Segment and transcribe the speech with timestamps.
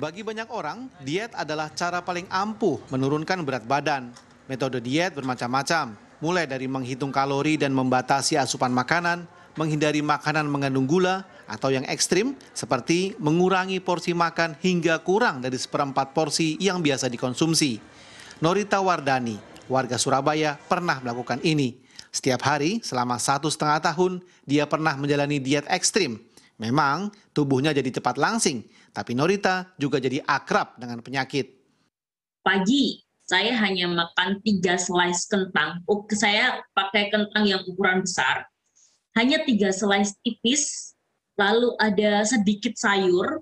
[0.00, 4.08] Bagi banyak orang, diet adalah cara paling ampuh menurunkan berat badan.
[4.48, 5.92] Metode diet bermacam-macam,
[6.24, 9.28] mulai dari menghitung kalori dan membatasi asupan makanan,
[9.60, 16.16] menghindari makanan mengandung gula, atau yang ekstrim seperti mengurangi porsi makan hingga kurang dari seperempat
[16.16, 17.76] porsi yang biasa dikonsumsi.
[18.40, 19.36] Norita Wardani,
[19.68, 21.76] warga Surabaya, pernah melakukan ini.
[22.08, 26.24] Setiap hari selama satu setengah tahun, dia pernah menjalani diet ekstrim.
[26.60, 31.56] Memang tubuhnya jadi cepat langsing, tapi Norita juga jadi akrab dengan penyakit.
[32.44, 35.80] Pagi, saya hanya makan tiga slice kentang.
[35.88, 38.44] Oh, saya pakai kentang yang ukuran besar.
[39.16, 40.92] Hanya tiga slice tipis,
[41.40, 43.40] lalu ada sedikit sayur,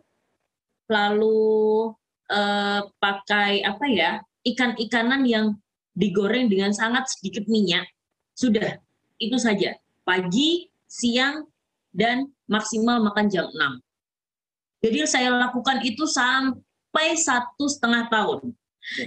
[0.87, 1.91] lalu
[2.31, 5.59] eh, pakai apa ya ikan-ikanan yang
[5.99, 7.91] digoreng dengan sangat sedikit minyak.
[8.39, 8.79] Sudah,
[9.19, 9.75] itu saja.
[10.07, 11.51] Pagi, siang,
[11.91, 14.83] dan maksimal makan jam 6.
[14.83, 18.55] Jadi saya lakukan itu sampai satu setengah tahun.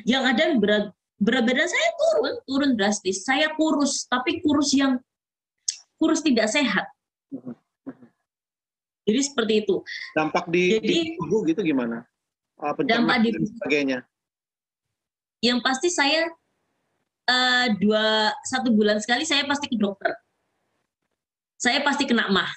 [0.06, 0.86] Yang ada berat,
[1.18, 3.26] berat badan saya turun, turun drastis.
[3.26, 5.02] Saya kurus, tapi kurus yang
[5.98, 6.86] kurus tidak sehat.
[9.08, 9.82] Jadi seperti itu.
[10.14, 12.06] Dampak di, Jadi, di tubuh gitu gimana?
[12.62, 14.00] Uh, dampak di dan sebagainya.
[15.42, 16.30] Yang pasti saya
[17.26, 20.14] uh, dua satu bulan sekali saya pasti ke dokter.
[21.58, 22.50] Saya pasti kena mah.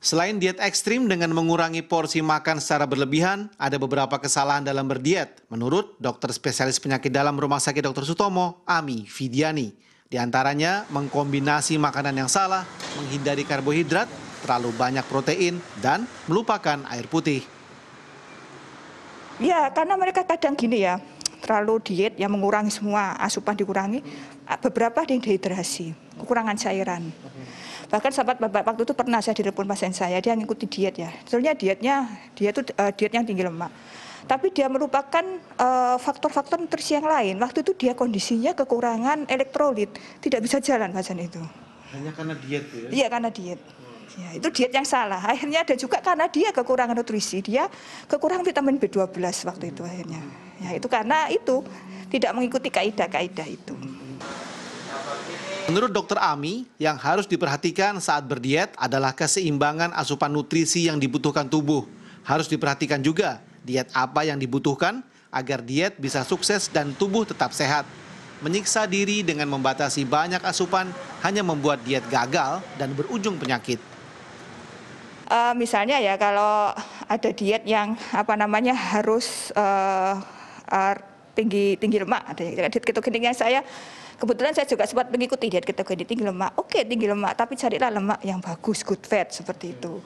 [0.00, 5.92] Selain diet ekstrim dengan mengurangi porsi makan secara berlebihan, ada beberapa kesalahan dalam berdiet, menurut
[6.00, 8.08] dokter spesialis penyakit dalam Rumah Sakit Dr.
[8.08, 9.76] Sutomo, Ami Fidiani.
[10.08, 12.64] Di antaranya mengkombinasi makanan yang salah,
[12.96, 14.08] menghindari karbohidrat,
[14.40, 17.44] terlalu banyak protein, dan melupakan air putih.
[19.36, 20.96] Ya, karena mereka kadang gini ya,
[21.44, 24.00] terlalu diet yang mengurangi semua asupan dikurangi,
[24.64, 25.92] beberapa ada yang dehidrasi,
[26.24, 27.12] kekurangan cairan.
[27.90, 31.10] Bahkan sahabat bapak waktu itu pernah saya direpon pasien saya, dia ngikuti diet ya.
[31.26, 31.94] Sebenarnya dietnya,
[32.38, 33.74] dia itu uh, diet yang tinggi lemak.
[34.30, 35.26] Tapi dia merupakan
[35.98, 37.34] faktor-faktor uh, nutrisi yang lain.
[37.42, 39.90] Waktu itu dia kondisinya kekurangan elektrolit,
[40.22, 41.42] tidak bisa jalan pasien itu.
[41.90, 42.88] Hanya karena diet ya?
[42.94, 43.58] Iya, karena diet.
[44.18, 45.18] Ya, itu diet yang salah.
[45.18, 47.66] Akhirnya ada juga karena dia kekurangan nutrisi, dia
[48.06, 50.22] kekurangan vitamin B12 waktu itu akhirnya.
[50.62, 51.62] Ya, itu karena itu
[52.10, 53.74] tidak mengikuti kaidah-kaidah itu.
[55.70, 61.86] Menurut dokter Ami, yang harus diperhatikan saat berdiet adalah keseimbangan asupan nutrisi yang dibutuhkan tubuh.
[62.26, 64.98] Harus diperhatikan juga diet apa yang dibutuhkan
[65.30, 67.86] agar diet bisa sukses dan tubuh tetap sehat.
[68.42, 70.90] Menyiksa diri dengan membatasi banyak asupan
[71.22, 73.78] hanya membuat diet gagal dan berujung penyakit.
[75.30, 76.74] Uh, misalnya ya kalau
[77.06, 80.18] ada diet yang apa namanya harus uh,
[80.66, 80.94] uh,
[81.38, 83.62] tinggi tinggi lemak, diet ketogenik yang saya
[84.20, 86.52] Kebetulan saya juga sempat mengikuti diet ketogenik tinggi lemak.
[86.60, 89.96] Oke, tinggi lemak, tapi carilah lemak yang bagus, good fat seperti itu.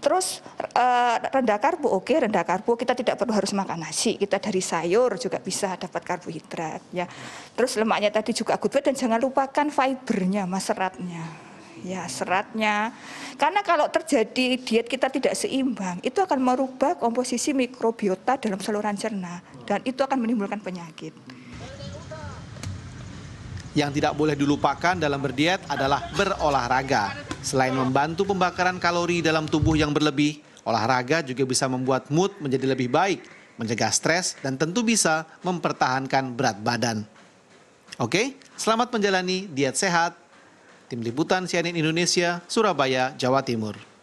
[0.00, 0.40] Terus
[0.78, 5.20] uh, rendah karbo, oke rendah karbo kita tidak perlu harus makan nasi, kita dari sayur
[5.20, 7.04] juga bisa dapat karbohidrat ya.
[7.52, 11.20] Terus lemaknya tadi juga good fat dan jangan lupakan fibernya, mas seratnya.
[11.84, 12.90] Ya, seratnya.
[13.38, 19.44] Karena kalau terjadi diet kita tidak seimbang, itu akan merubah komposisi mikrobiota dalam saluran cerna
[19.62, 21.37] dan itu akan menimbulkan penyakit.
[23.76, 27.12] Yang tidak boleh dilupakan dalam berdiet adalah berolahraga.
[27.44, 32.88] Selain membantu pembakaran kalori dalam tubuh yang berlebih, olahraga juga bisa membuat mood menjadi lebih
[32.92, 33.24] baik,
[33.60, 37.04] mencegah stres, dan tentu bisa mempertahankan berat badan.
[37.98, 40.14] Oke, selamat menjalani diet sehat.
[40.88, 43.97] Tim Liputan CNN Indonesia, Surabaya, Jawa Timur.